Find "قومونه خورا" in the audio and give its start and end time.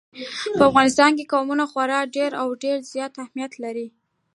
1.33-1.99